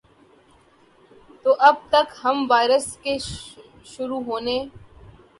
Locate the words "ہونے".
4.23-4.57